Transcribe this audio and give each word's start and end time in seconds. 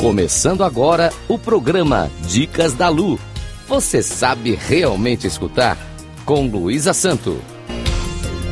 Começando 0.00 0.62
agora 0.62 1.12
o 1.28 1.36
programa 1.36 2.08
Dicas 2.28 2.72
da 2.72 2.88
Lu. 2.88 3.18
Você 3.66 4.00
sabe 4.00 4.54
realmente 4.54 5.26
escutar? 5.26 5.76
Com 6.24 6.46
Luísa 6.46 6.92
Santo. 6.92 7.42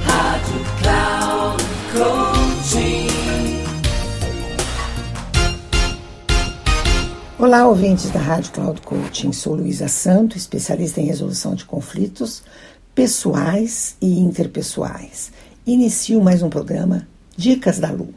Rádio 0.03 0.61
Cloud 0.83 1.65
Coaching. 1.93 3.07
Olá, 7.39 7.69
ouvintes 7.69 8.11
da 8.11 8.19
Rádio 8.19 8.51
Cloud 8.51 8.81
Coaching. 8.81 9.31
Sou 9.31 9.55
Luísa 9.55 9.87
Santo, 9.87 10.37
especialista 10.37 11.01
em 11.01 11.07
resolução 11.07 11.55
de 11.55 11.65
conflitos 11.65 12.43
pessoais 12.93 13.97
e 14.03 14.19
interpessoais. 14.19 15.31
Inicio 15.65 16.21
mais 16.21 16.43
um 16.43 16.51
programa 16.51 17.07
Dicas 17.37 17.79
da 17.79 17.93
Lu. 17.93 18.13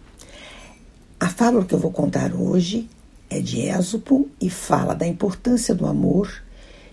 A 1.20 1.30
fábula 1.30 1.64
que 1.64 1.76
eu 1.76 1.80
vou 1.80 1.92
contar 1.92 2.34
hoje 2.34 2.90
é 3.30 3.40
de 3.40 3.68
Ésopo 3.68 4.30
e 4.42 4.50
fala 4.50 4.94
da 4.94 5.08
importância 5.08 5.76
do 5.76 5.86
amor 5.86 6.44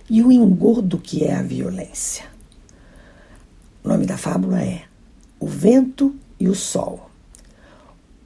e 0.09 0.23
o 0.23 0.31
engodo 0.31 0.99
que 0.99 1.25
é 1.25 1.35
a 1.35 1.43
violência. 1.43 2.25
O 3.83 3.89
nome 3.89 4.07
da 4.07 4.17
fábula 4.17 4.63
é 4.63 4.83
O 5.41 5.47
Vento 5.47 6.15
e 6.39 6.49
o 6.49 6.55
Sol. 6.55 7.07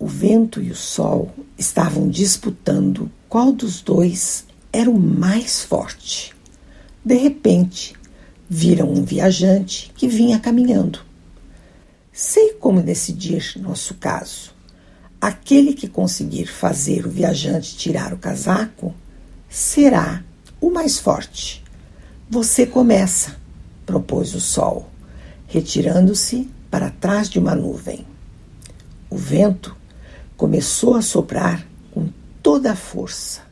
O 0.01 0.07
vento 0.07 0.63
e 0.63 0.71
o 0.71 0.75
sol 0.75 1.31
estavam 1.59 2.09
disputando 2.09 3.13
qual 3.29 3.53
dos 3.53 3.83
dois 3.83 4.47
era 4.73 4.91
o 4.91 4.99
mais 4.99 5.63
forte. 5.63 6.35
De 7.05 7.17
repente, 7.17 7.93
viram 8.49 8.91
um 8.91 9.05
viajante 9.05 9.93
que 9.95 10.09
vinha 10.09 10.41
caminhando. 10.41 11.01
Sei 12.11 12.55
como 12.55 12.83
decidir 12.83 13.53
nosso 13.57 13.93
caso. 13.93 14.55
Aquele 15.21 15.75
que 15.75 15.87
conseguir 15.87 16.47
fazer 16.47 17.07
o 17.07 17.11
viajante 17.11 17.77
tirar 17.77 18.15
o 18.15 18.17
casaco 18.17 18.95
será 19.51 20.25
o 20.59 20.71
mais 20.71 20.99
forte. 20.99 21.63
Você 22.31 22.65
começa, 22.65 23.37
propôs 23.85 24.35
o 24.35 24.41
sol, 24.41 24.89
retirando-se 25.47 26.49
para 26.71 26.89
trás 26.89 27.29
de 27.29 27.39
uma 27.39 27.55
nuvem. 27.55 28.07
O 29.11 29.17
vento 29.17 29.77
começou 30.39 30.95
a 30.95 31.03
soprar 31.03 31.67
com 31.91 32.09
toda 32.43 32.73
a 32.73 32.77
força. 32.77 33.43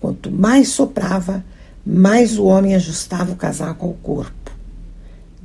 Quanto 0.00 0.30
mais 0.30 0.68
soprava, 0.68 1.44
mais 1.84 2.38
o 2.38 2.44
homem 2.44 2.74
ajustava 2.74 3.32
o 3.32 3.36
casaco 3.36 3.84
ao 3.84 3.92
corpo. 3.92 4.52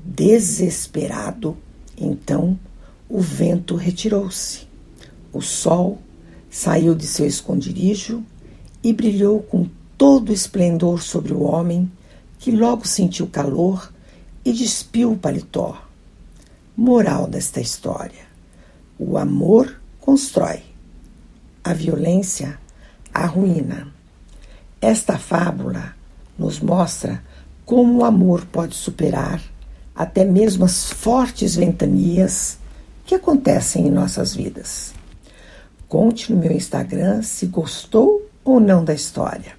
Desesperado, 0.05 1.57
então 1.97 2.57
o 3.09 3.19
vento 3.19 3.75
retirou-se. 3.75 4.69
O 5.31 5.41
sol 5.41 5.99
saiu 6.49 6.95
de 6.95 7.05
seu 7.05 7.25
esconderijo 7.25 8.23
e 8.83 8.91
brilhou 8.94 9.41
com 9.41 9.67
todo 9.97 10.30
o 10.30 10.33
esplendor 10.33 11.02
sobre 11.02 11.33
o 11.33 11.44
homem, 11.44 11.91
que 12.39 12.52
logo 12.52 12.88
sentiu 12.88 13.27
calor 13.27 13.91
e 14.44 14.53
despiu 14.53 15.11
o 15.11 15.17
paletó. 15.17 15.77
Moral 16.75 17.27
desta 17.27 17.59
história: 17.59 18.25
o 18.97 19.17
amor 19.17 19.80
constrói, 19.99 20.61
a 21.64 21.73
violência 21.73 22.58
arruína. 23.14 23.88
Esta 24.81 25.17
fábula 25.17 25.93
nos 26.38 26.59
mostra 26.59 27.21
como 27.66 27.99
o 27.99 28.05
amor 28.05 28.45
pode 28.45 28.75
superar 28.75 29.41
até 29.93 30.23
mesmo 30.23 30.64
as 30.64 30.89
fortes 30.89 31.58
ventanias 31.58 32.58
que 33.05 33.14
acontecem 33.14 33.88
em 33.88 33.91
nossas 33.91 34.33
vidas. 34.33 34.93
Conte 35.90 36.32
no 36.32 36.40
meu 36.40 36.52
Instagram 36.52 37.23
se 37.23 37.48
gostou 37.48 38.30
ou 38.45 38.59
não 38.59 38.86
da 38.86 38.94
história. 38.94 39.54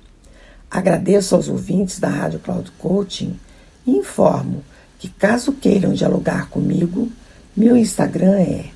Agradeço 0.70 1.34
aos 1.34 1.48
ouvintes 1.48 1.98
da 1.98 2.08
Rádio 2.08 2.38
Cloud 2.38 2.70
Coaching 2.78 3.36
e 3.84 3.90
informo 3.90 4.62
que, 5.00 5.08
caso 5.08 5.52
queiram 5.52 5.92
dialogar 5.92 6.48
comigo, 6.48 7.10
meu 7.56 7.76
Instagram 7.76 8.38
é 8.38 8.66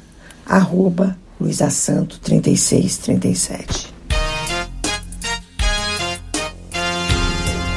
arroba 0.44 1.16
luisasanto3637. 1.40 3.94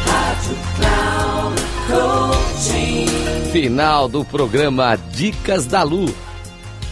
Rádio 0.07 0.55
Cloud 0.75 1.61
Coaching. 1.87 3.05
Final 3.51 4.09
do 4.09 4.25
programa 4.25 4.95
Dicas 4.95 5.67
da 5.67 5.83
Lu. 5.83 6.11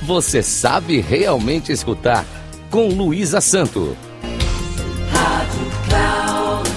Você 0.04 0.44
sabe 0.44 1.02
realmente 1.02 1.72
escutar? 1.72 2.45
Com 2.76 2.90
Luísa 2.90 3.40
Santo. 3.40 3.96
Rádio 5.10 5.66
Cloud. 5.88 6.70